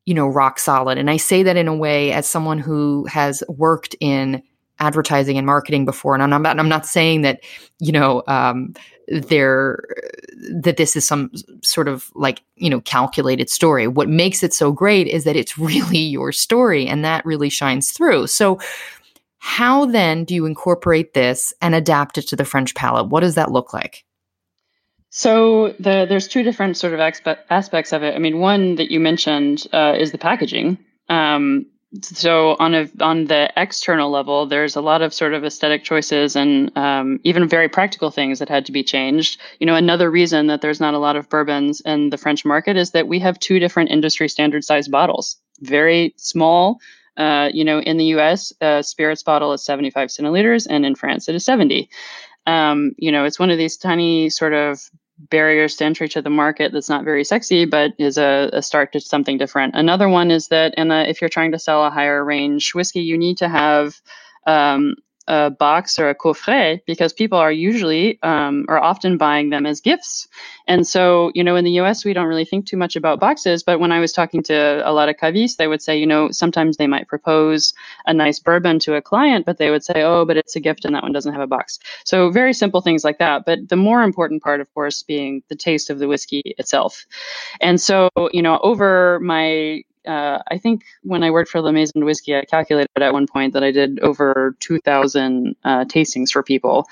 [0.06, 0.98] you know rock solid.
[0.98, 4.42] And I say that in a way as someone who has worked in
[4.78, 7.40] advertising and marketing before, and I'm not I'm not saying that
[7.78, 8.74] you know um,
[9.10, 9.82] there
[10.52, 11.30] that this is some
[11.62, 15.58] sort of like you know calculated story what makes it so great is that it's
[15.58, 18.58] really your story and that really shines through so
[19.38, 23.34] how then do you incorporate this and adapt it to the french palate what does
[23.34, 24.04] that look like
[25.10, 28.14] so the, there's two different sort of expe- aspects of it.
[28.14, 30.78] I mean, one that you mentioned uh, is the packaging.
[31.08, 31.66] Um,
[32.02, 36.36] so on a on the external level, there's a lot of sort of aesthetic choices
[36.36, 39.40] and um, even very practical things that had to be changed.
[39.58, 42.76] You know, another reason that there's not a lot of bourbons in the French market
[42.76, 46.78] is that we have two different industry standard size bottles, very small.
[47.16, 51.28] Uh, you know, in the U.S., a spirits bottle is 75 centiliters, and in France,
[51.28, 51.90] it is 70.
[52.46, 54.80] Um, you know, it's one of these tiny sort of
[55.28, 58.92] barriers to entry to the market that's not very sexy, but is a, a start
[58.92, 59.74] to something different.
[59.74, 63.18] Another one is that, and if you're trying to sell a higher range whiskey, you
[63.18, 64.00] need to have
[64.46, 64.94] um,
[65.30, 70.26] a box or a coffret because people are usually um, often buying them as gifts.
[70.66, 73.62] And so, you know, in the US, we don't really think too much about boxes.
[73.62, 76.32] But when I was talking to a lot of cavistes, they would say, you know,
[76.32, 77.72] sometimes they might propose
[78.06, 80.84] a nice bourbon to a client, but they would say, oh, but it's a gift
[80.84, 81.78] and that one doesn't have a box.
[82.04, 83.44] So, very simple things like that.
[83.46, 87.06] But the more important part, of course, being the taste of the whiskey itself.
[87.60, 92.04] And so, you know, over my uh, I think when I worked for La Maison
[92.04, 96.86] Whiskey, I calculated at one point that I did over 2,000 uh, tastings for people.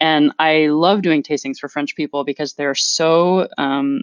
[0.00, 4.02] And I love doing tastings for French people because they're so um,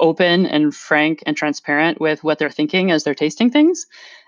[0.00, 3.86] open and frank and transparent with what they're thinking as they're tasting things.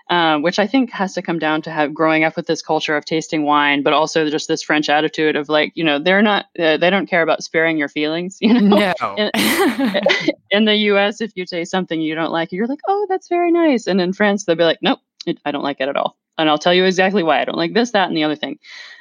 [0.09, 2.97] Uh, which I think has to come down to have growing up with this culture
[2.97, 6.47] of tasting wine, but also just this French attitude of like, you know, they're not,
[6.59, 8.37] uh, they don't care about sparing your feelings.
[8.41, 9.15] You know, no.
[9.17, 9.31] in,
[10.51, 13.51] in, the U.S., if you taste something you don't like, you're like, oh, that's very
[13.51, 16.17] nice, and in France, they'll be like, nope, it, I don't like it at all
[16.37, 18.59] and I'll tell you exactly why I don't like this, that, and the other thing.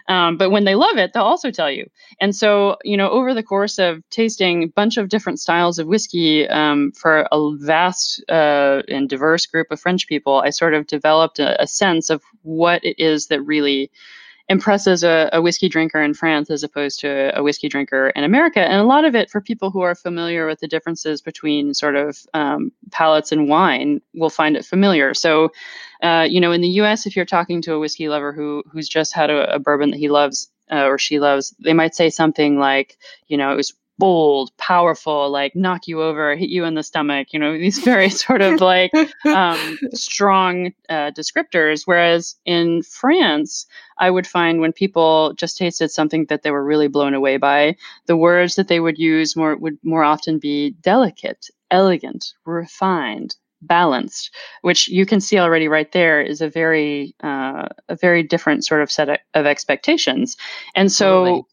[0.09, 1.89] Um, but when they love it, they'll also tell you.
[2.21, 5.87] And so, you know, over the course of tasting a bunch of different styles of
[5.87, 10.87] whiskey um, for a vast uh, and diverse group of French people, I sort of
[10.87, 13.91] developed a, a sense of what it is that really
[14.49, 18.61] impresses a, a, whiskey drinker in France as opposed to a whiskey drinker in America.
[18.61, 21.97] And a lot of it, for people who are familiar with the differences between sort
[21.97, 25.15] of um, palates and wine, will find it familiar.
[25.15, 25.51] So,
[26.03, 28.89] uh, you know, in the U.S., if you're talking to a whiskey lover who who's
[28.89, 32.11] just had a, a bourbon that he loves uh, or she loves, they might say
[32.11, 36.75] something like, you know, it was bold, powerful, like knock you over, hit you in
[36.75, 38.91] the stomach, you know, these very sort of like
[39.27, 41.83] um, strong uh, descriptors.
[41.85, 43.65] Whereas in France,
[43.99, 47.77] I would find when people just tasted something that they were really blown away by,
[48.07, 54.35] the words that they would use more would more often be delicate, elegant, refined, balanced,
[54.63, 58.83] which you can see already right there is a very uh, a very different sort
[58.83, 60.37] of set of expectations.
[60.75, 61.47] And so.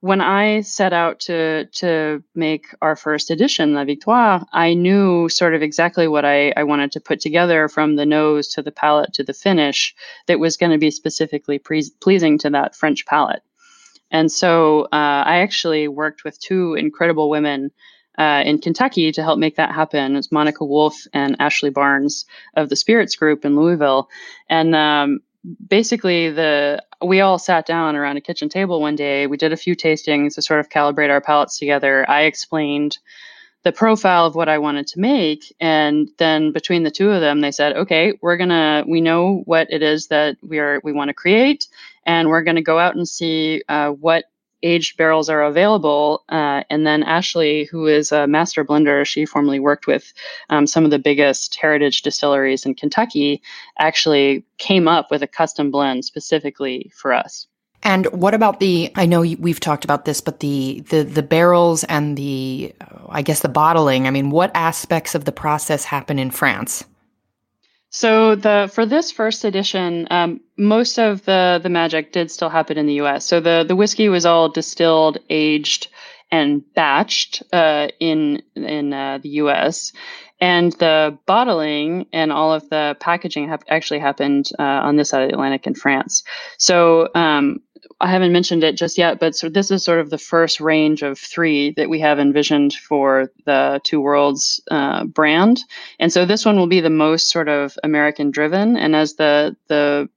[0.00, 5.54] When I set out to to make our first edition, La Victoire, I knew sort
[5.54, 9.12] of exactly what I, I wanted to put together from the nose to the palate
[9.14, 9.94] to the finish
[10.26, 13.42] that was going to be specifically pre- pleasing to that French palate.
[14.10, 17.70] And so uh, I actually worked with two incredible women
[18.18, 20.16] uh, in Kentucky to help make that happen.
[20.16, 22.24] It's Monica Wolf and Ashley Barnes
[22.56, 24.08] of the Spirits Group in Louisville,
[24.48, 25.20] and um,
[25.68, 29.26] basically the we all sat down around a kitchen table one day.
[29.26, 32.08] We did a few tastings to sort of calibrate our palates together.
[32.08, 32.98] I explained
[33.62, 35.54] the profile of what I wanted to make.
[35.60, 39.42] And then between the two of them, they said, okay, we're going to, we know
[39.44, 41.68] what it is that we are, we want to create.
[42.06, 44.24] And we're going to go out and see uh, what
[44.62, 46.24] aged barrels are available.
[46.28, 50.12] Uh, and then Ashley, who is a master blender, she formerly worked with
[50.48, 53.42] um, some of the biggest heritage distilleries in Kentucky,
[53.78, 57.46] actually came up with a custom blend specifically for us.
[57.82, 58.92] And what about the?
[58.94, 62.74] I know we've talked about this, but the the the barrels and the,
[63.08, 64.06] I guess the bottling.
[64.06, 66.84] I mean, what aspects of the process happen in France?
[67.90, 72.78] So the for this first edition, um, most of the the magic did still happen
[72.78, 73.24] in the U.S.
[73.26, 75.88] So the the whiskey was all distilled, aged,
[76.30, 79.92] and batched uh, in in uh, the U.S.
[80.40, 85.22] And the bottling and all of the packaging have actually happened uh, on this side
[85.22, 86.22] of the Atlantic in France.
[86.56, 87.60] So um,
[88.00, 91.02] I haven't mentioned it just yet, but so this is sort of the first range
[91.02, 95.62] of three that we have envisioned for the Two Worlds uh, brand,
[95.98, 98.76] and so this one will be the most sort of American driven.
[98.76, 100.08] And as the the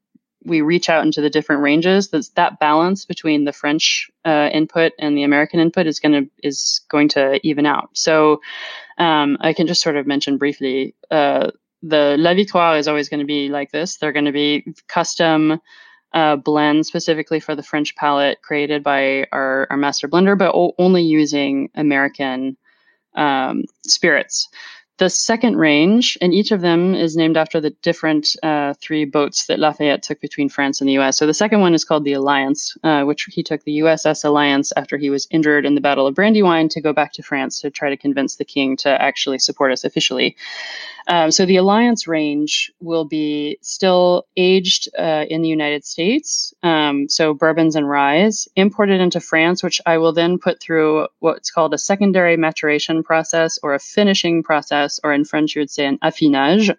[0.45, 4.93] we reach out into the different ranges, that that balance between the French uh, input
[4.99, 7.89] and the American input is going to is going to even out.
[7.93, 8.41] So
[8.97, 10.95] um, I can just sort of mention briefly.
[11.11, 13.97] Uh, the La Victoire is always going to be like this.
[13.97, 15.59] They're going to be custom
[16.13, 20.75] uh, blend specifically for the French palate created by our, our master blender, but o-
[20.77, 22.57] only using American
[23.15, 24.49] um, spirits.
[24.99, 29.47] The second range, and each of them is named after the different uh, three boats
[29.47, 31.17] that Lafayette took between France and the US.
[31.17, 34.71] So the second one is called the Alliance, uh, which he took the USS Alliance
[34.77, 37.71] after he was injured in the Battle of Brandywine to go back to France to
[37.71, 40.37] try to convince the king to actually support us officially.
[41.07, 47.09] Um, so the Alliance range will be still aged uh, in the United States, um,
[47.09, 48.13] so bourbons and rye,
[48.55, 53.59] imported into France, which I will then put through what's called a secondary maturation process
[53.63, 56.73] or a finishing process, or in French you would say an affinage,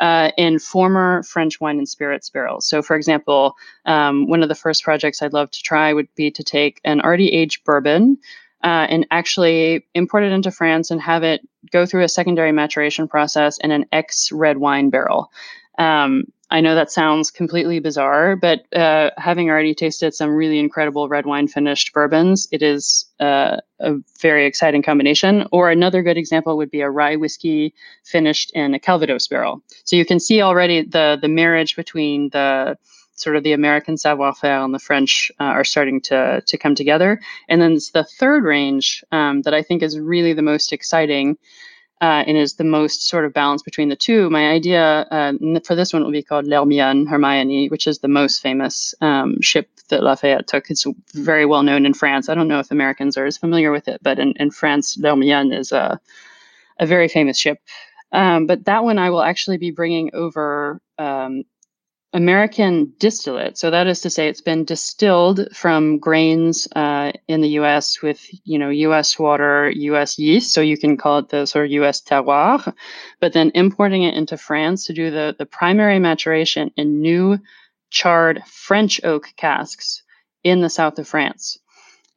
[0.00, 2.66] uh, in former French wine and spirits barrels.
[2.66, 6.30] So, for example, um, one of the first projects I'd love to try would be
[6.30, 8.18] to take an already aged bourbon
[8.62, 13.08] uh, and actually import it into France and have it go through a secondary maturation
[13.08, 15.30] process in an ex red wine barrel.
[15.78, 21.08] Um, I know that sounds completely bizarre, but uh, having already tasted some really incredible
[21.08, 25.46] red wine finished bourbons, it is uh, a very exciting combination.
[25.50, 27.72] Or another good example would be a rye whiskey
[28.04, 29.62] finished in a Calvados barrel.
[29.84, 32.76] So you can see already the the marriage between the
[33.14, 37.20] sort of the American savoir-faire and the French uh, are starting to to come together.
[37.48, 41.38] And then it's the third range um, that I think is really the most exciting.
[42.00, 44.28] Uh, and is the most sort of balance between the two.
[44.28, 48.42] My idea uh, for this one will be called L'Hermione Hermione, which is the most
[48.42, 50.68] famous um, ship that Lafayette took.
[50.68, 52.28] It's very well known in France.
[52.28, 55.56] I don't know if Americans are as familiar with it, but in, in France, L'Hermione
[55.56, 56.00] is a,
[56.80, 57.58] a very famous ship.
[58.10, 61.44] Um, but that one I will actually be bringing over um,
[62.14, 63.56] American distillate.
[63.56, 68.02] So that is to say, it's been distilled from grains uh, in the U.S.
[68.02, 69.18] with you know U.S.
[69.18, 70.18] water, U.S.
[70.18, 70.52] yeast.
[70.52, 72.02] So you can call it the sort of U.S.
[72.02, 72.74] terroir,
[73.20, 77.38] but then importing it into France to do the the primary maturation in new
[77.90, 80.02] charred French oak casks
[80.44, 81.58] in the south of France.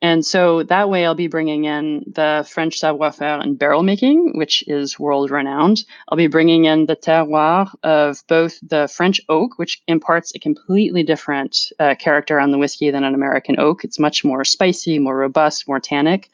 [0.05, 4.37] And so that way, I'll be bringing in the French savoir faire in barrel making,
[4.37, 5.83] which is world renowned.
[6.07, 11.01] I'll be bringing in the terroir of both the French oak, which imparts a completely
[11.01, 13.83] different uh, character on the whiskey than an American oak.
[13.83, 16.29] It's much more spicy, more robust, more tannic.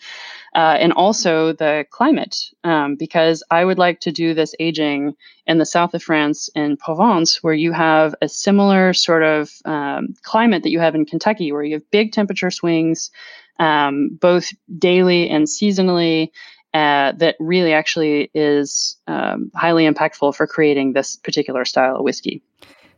[0.53, 2.35] Uh, and also the climate,
[2.65, 5.15] um, because I would like to do this aging
[5.47, 10.13] in the south of France in Provence, where you have a similar sort of um,
[10.23, 13.11] climate that you have in Kentucky, where you have big temperature swings
[13.59, 16.31] um, both daily and seasonally.
[16.73, 22.41] Uh, that really actually is um, highly impactful for creating this particular style of whiskey.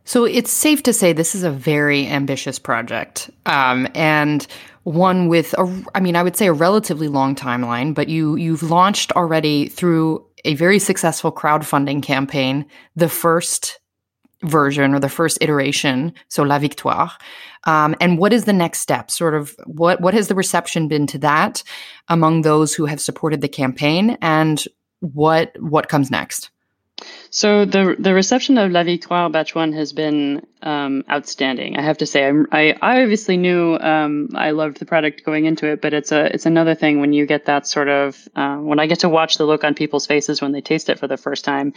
[0.04, 4.46] So it's safe to say this is a very ambitious project, um, and
[4.82, 7.94] one with a, I mean, I would say a relatively long timeline.
[7.94, 13.80] But you you've launched already through a very successful crowdfunding campaign, the first
[14.42, 17.10] version or the first iteration, so La Victoire.
[17.64, 19.10] Um, and what is the next step?
[19.10, 21.62] Sort of what what has the reception been to that
[22.08, 24.66] among those who have supported the campaign, and
[25.00, 26.50] what what comes next?
[27.34, 31.76] So the the reception of La Victoire Batch One has been um, outstanding.
[31.76, 35.66] I have to say, i I obviously knew um, I loved the product going into
[35.66, 38.78] it, but it's a it's another thing when you get that sort of uh, when
[38.78, 41.16] I get to watch the look on people's faces when they taste it for the
[41.16, 41.74] first time.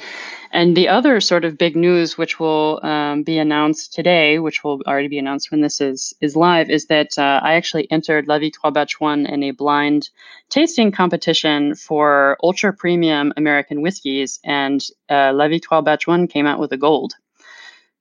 [0.52, 4.82] And the other sort of big news, which will um, be announced today, which will
[4.86, 8.38] already be announced when this is is live, is that uh, I actually entered La
[8.38, 10.12] Victoire Batch One in a blind
[10.50, 16.60] tasting competition for ultra premium American whiskeys, and uh, La Victoire Batch One came out
[16.60, 17.14] with a gold.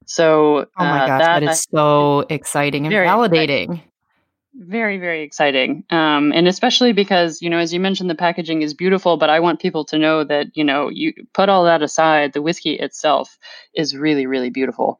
[0.07, 3.65] So, oh my uh, gosh, that, that is so exciting and validating.
[3.65, 3.83] Exciting.
[4.59, 5.85] Very, very exciting.
[5.91, 9.39] Um, and especially because, you know, as you mentioned, the packaging is beautiful, but I
[9.39, 13.39] want people to know that, you know, you put all that aside, the whiskey itself
[13.75, 14.99] is really, really beautiful.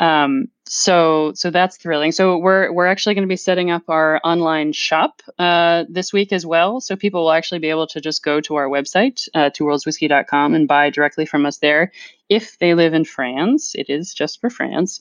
[0.00, 2.12] Um, so so that's thrilling.
[2.12, 6.32] So we're we're actually going to be setting up our online shop uh, this week
[6.32, 6.80] as well.
[6.80, 10.68] So people will actually be able to just go to our website, uh, twoworldswhiskey.com, and
[10.68, 11.92] buy directly from us there.
[12.28, 15.00] If they live in France, it is just for France.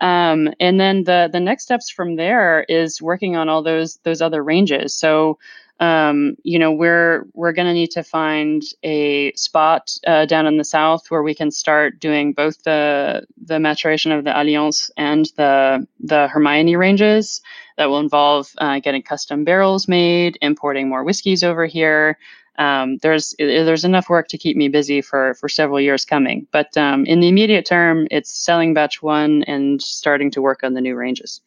[0.00, 4.22] Um, and then the the next steps from there is working on all those those
[4.22, 4.94] other ranges.
[4.94, 5.38] So
[5.80, 10.56] um, you know, we're we're going to need to find a spot uh, down in
[10.56, 15.26] the south where we can start doing both the the maturation of the Alliance and
[15.36, 17.40] the the Hermione ranges.
[17.76, 22.18] That will involve uh, getting custom barrels made, importing more whiskeys over here.
[22.58, 26.48] Um, there's there's enough work to keep me busy for for several years coming.
[26.50, 30.74] But um, in the immediate term, it's selling batch one and starting to work on
[30.74, 31.40] the new ranges.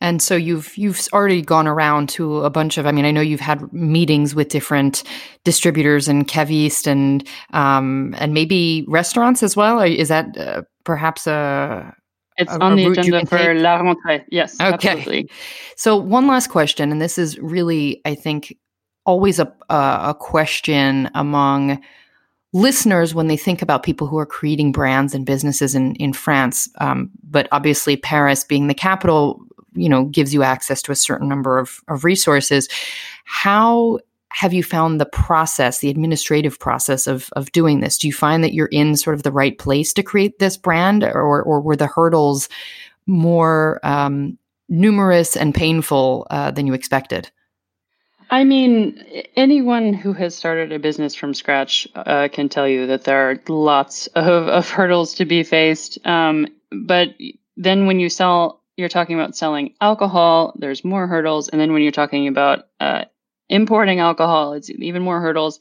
[0.00, 2.86] And so you've you've already gone around to a bunch of.
[2.86, 5.02] I mean, I know you've had meetings with different
[5.44, 9.80] distributors and caviste and um, and maybe restaurants as well.
[9.80, 11.94] Is that uh, perhaps a
[12.36, 14.24] it's a, on the agenda for La Rentrée.
[14.28, 14.60] Yes.
[14.60, 14.90] Okay.
[14.90, 15.30] Absolutely.
[15.76, 18.56] So one last question, and this is really, I think,
[19.06, 21.80] always a a question among
[22.52, 26.68] listeners when they think about people who are creating brands and businesses in in France.
[26.80, 29.40] Um, but obviously, Paris being the capital
[29.74, 32.68] you know gives you access to a certain number of, of resources
[33.24, 33.98] how
[34.30, 38.42] have you found the process the administrative process of of doing this do you find
[38.42, 41.76] that you're in sort of the right place to create this brand or or were
[41.76, 42.48] the hurdles
[43.06, 47.30] more um, numerous and painful uh, than you expected
[48.30, 49.04] I mean,
[49.36, 53.38] anyone who has started a business from scratch uh, can tell you that there are
[53.48, 56.04] lots of, of hurdles to be faced.
[56.06, 57.10] Um, but
[57.56, 61.48] then when you sell you're talking about selling alcohol, there's more hurdles.
[61.48, 63.04] And then when you're talking about uh,
[63.48, 65.60] importing alcohol, it's even more hurdles.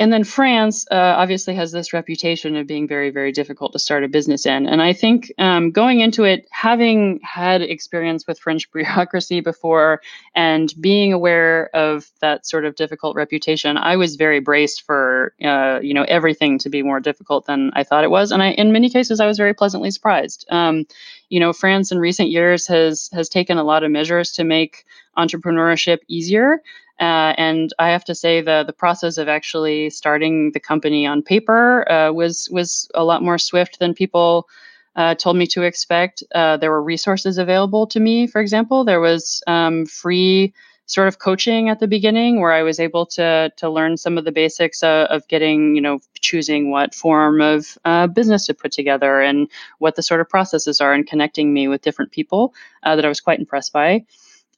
[0.00, 4.02] And then France uh, obviously has this reputation of being very, very difficult to start
[4.02, 4.66] a business in.
[4.66, 10.00] And I think um, going into it, having had experience with French bureaucracy before
[10.34, 15.80] and being aware of that sort of difficult reputation, I was very braced for uh,
[15.82, 18.32] you know everything to be more difficult than I thought it was.
[18.32, 20.46] And I, in many cases, I was very pleasantly surprised.
[20.50, 20.86] Um,
[21.28, 24.86] you know, France in recent years has has taken a lot of measures to make
[25.18, 26.62] entrepreneurship easier.
[27.00, 31.22] Uh, and I have to say the the process of actually starting the company on
[31.22, 34.48] paper uh, was was a lot more swift than people
[34.96, 36.22] uh, told me to expect.
[36.34, 38.26] Uh, there were resources available to me.
[38.26, 40.52] For example, there was um, free
[40.84, 44.24] sort of coaching at the beginning where I was able to to learn some of
[44.26, 48.72] the basics of, of getting you know choosing what form of uh, business to put
[48.72, 49.48] together and
[49.78, 53.08] what the sort of processes are and connecting me with different people uh, that I
[53.08, 54.04] was quite impressed by.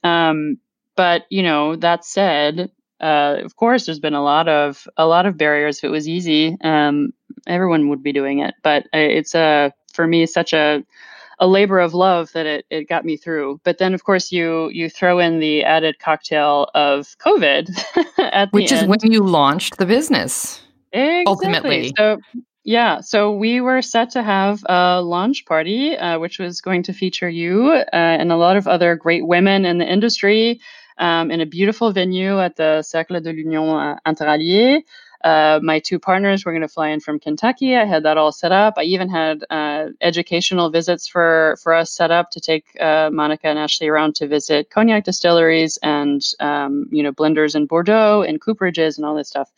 [0.03, 0.59] Um,
[0.97, 2.71] but you know, that said,
[3.01, 5.79] uh, of course, there's been a lot of a lot of barriers.
[5.79, 7.13] If it was easy, um,
[7.47, 8.55] everyone would be doing it.
[8.63, 10.85] But uh, it's a for me such a
[11.39, 13.61] a labor of love that it, it got me through.
[13.65, 18.85] But then, of course, you you throw in the added cocktail of COVID, which is
[18.85, 20.63] when you launched the business.
[20.93, 21.25] Exactly.
[21.27, 22.19] Ultimately, so
[22.65, 26.93] yeah, so we were set to have a launch party, uh, which was going to
[26.93, 30.61] feature you uh, and a lot of other great women in the industry
[30.99, 34.83] um, in a beautiful venue at the Cercle de l'Union uh, Interalliée.
[35.25, 37.77] Uh, my two partners were going to fly in from Kentucky.
[37.77, 38.75] I had that all set up.
[38.77, 43.47] I even had uh, educational visits for for us set up to take uh, Monica
[43.47, 48.41] and Ashley around to visit cognac distilleries and um, you know blenders in Bordeaux and
[48.41, 49.51] cooperages and all this stuff.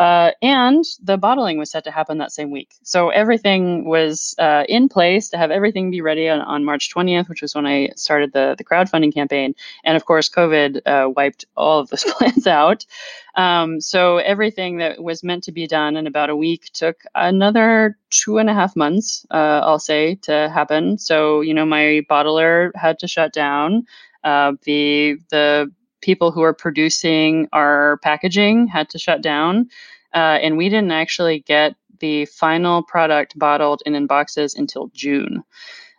[0.00, 2.74] Uh, and the bottling was set to happen that same week.
[2.82, 7.28] So everything was uh, in place to have everything be ready on, on, March 20th,
[7.28, 9.54] which was when I started the, the crowdfunding campaign.
[9.84, 12.86] And of course, COVID uh, wiped all of those plans out.
[13.34, 17.98] Um, so everything that was meant to be done in about a week took another
[18.08, 20.96] two and a half months, uh, I'll say, to happen.
[20.96, 23.84] So, you know, my bottler had to shut down.
[24.24, 25.70] Uh, the the
[26.00, 29.68] people who are producing our packaging had to shut down,
[30.14, 35.44] uh, and we didn't actually get the final product bottled and in boxes until June.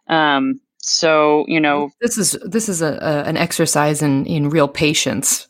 [0.08, 4.68] Um, so you know, this is this is a, a, an exercise in in real
[4.68, 5.48] patience.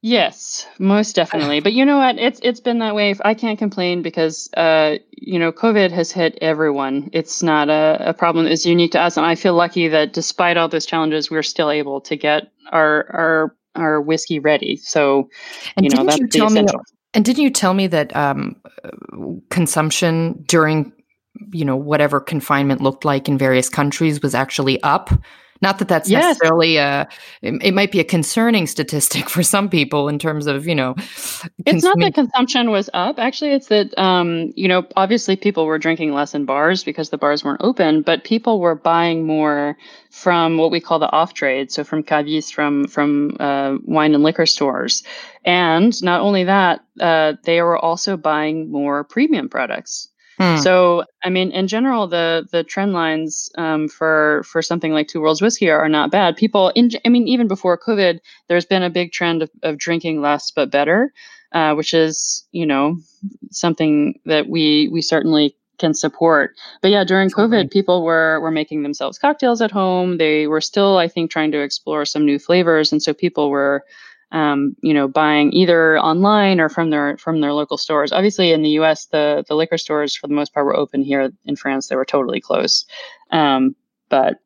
[0.00, 1.60] Yes, most definitely.
[1.64, 2.18] But you know what?
[2.18, 3.14] It's it's been that way.
[3.24, 7.10] I can't complain because uh, you know, COVID has hit everyone.
[7.12, 10.56] It's not a, a problem that's unique to us, and I feel lucky that despite
[10.56, 14.76] all those challenges, we're still able to get our our our whiskey ready.
[14.76, 15.28] So,
[15.76, 16.78] and you know, that's you the essential.
[16.78, 18.56] Me, and didn't you tell me that um,
[19.50, 20.92] consumption during
[21.52, 25.10] you know whatever confinement looked like in various countries was actually up
[25.60, 26.24] not that that's yes.
[26.24, 27.08] necessarily a
[27.42, 30.94] it, it, might be a concerning statistic for some people in terms of you know
[31.66, 33.18] it's not that consumption was up.
[33.18, 37.18] Actually it's that um, you know obviously people were drinking less in bars because the
[37.18, 39.76] bars weren't open but people were buying more
[40.10, 41.70] from what we call the off trade.
[41.70, 45.02] So from cavistes from from uh, wine and liquor stores.
[45.44, 50.58] And not only that uh, they were also buying more premium products Hmm.
[50.58, 55.20] So, I mean, in general, the the trend lines um, for for something like Two
[55.20, 56.36] Worlds whiskey are, are, not bad.
[56.36, 60.20] People, in, I mean, even before COVID, there's been a big trend of, of drinking
[60.20, 61.12] less but better,
[61.52, 62.98] uh, which is you know
[63.50, 66.54] something that we we certainly can support.
[66.82, 70.18] But yeah, during COVID, people were were making themselves cocktails at home.
[70.18, 73.84] They were still, I think, trying to explore some new flavors, and so people were
[74.30, 78.12] um, you know, buying either online or from their from their local stores.
[78.12, 81.02] Obviously, in the U.S., the the liquor stores for the most part were open.
[81.02, 82.88] Here in France, they were totally closed.
[83.30, 83.74] Um,
[84.08, 84.36] but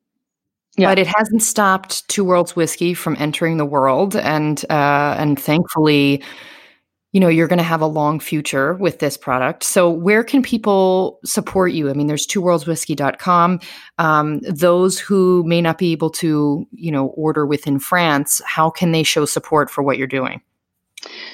[0.77, 0.89] yeah.
[0.89, 6.23] But it hasn't stopped Two Worlds whiskey from entering the world, and uh, and thankfully,
[7.13, 9.63] you know you're going to have a long future with this product.
[9.63, 11.91] So where can people support you?
[11.91, 13.61] I mean there's twoworldswhiskey.com
[13.99, 18.93] um, those who may not be able to you know order within france how can
[18.93, 20.41] they show support for what you're doing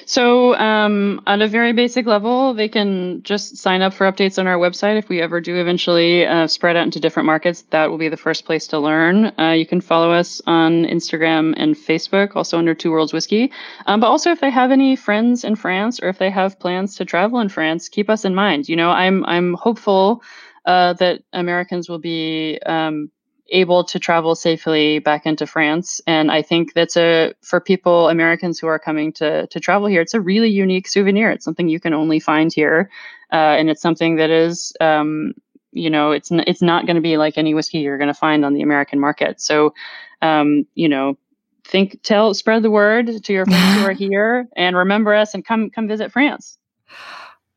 [0.05, 4.47] so, um, at a very basic level, they can just sign up for updates on
[4.47, 4.97] our website.
[4.97, 8.17] If we ever do eventually uh, spread out into different markets, that will be the
[8.17, 9.31] first place to learn.
[9.39, 13.51] Uh, you can follow us on Instagram and Facebook, also under Two Worlds Whiskey.
[13.85, 16.95] Um, but also, if they have any friends in France or if they have plans
[16.95, 18.67] to travel in France, keep us in mind.
[18.67, 20.23] You know, I'm I'm hopeful
[20.65, 23.11] uh, that Americans will be um,
[23.51, 26.01] able to travel safely back into France.
[26.07, 30.01] And I think that's a for people Americans who are coming to to travel here,
[30.01, 31.31] it's a really unique souvenir.
[31.31, 32.89] It's something you can only find here,
[33.31, 34.73] uh, and it's something that is.
[34.81, 35.33] Um,
[35.71, 38.13] you know, it's n- it's not going to be like any whiskey you're going to
[38.13, 39.39] find on the American market.
[39.39, 39.75] So,
[40.21, 41.15] um, you know,
[41.63, 45.45] think, tell, spread the word to your friends who are here, and remember us, and
[45.45, 46.57] come come visit France.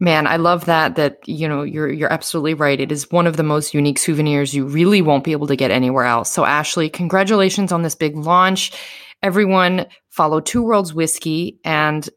[0.03, 2.81] Man, I love that that you know you're you're absolutely right.
[2.81, 5.71] It is one of the most unique souvenirs you really won't be able to get
[5.71, 6.33] anywhere else.
[6.33, 8.73] So Ashley, congratulations on this big launch.
[9.23, 12.11] Everyone follow Two Worlds Whiskey and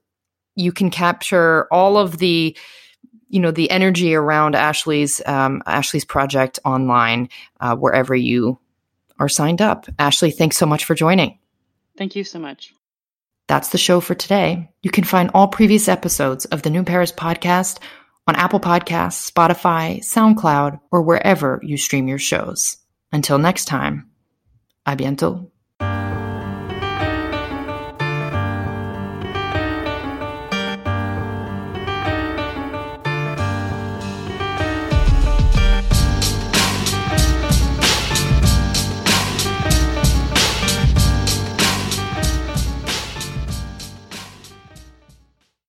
[0.55, 2.57] you can capture all of the
[3.29, 7.29] you know the energy around Ashley's um, Ashley's project online
[7.59, 8.57] uh, wherever you
[9.19, 9.85] are signed up.
[9.99, 11.37] Ashley, thanks so much for joining.
[11.95, 12.73] Thank you so much.
[13.47, 14.69] That's the show for today.
[14.81, 17.79] You can find all previous episodes of the New Paris podcast
[18.27, 22.77] on Apple Podcasts, Spotify, SoundCloud, or wherever you stream your shows.
[23.11, 24.09] Until next time,
[24.85, 25.51] a bientôt.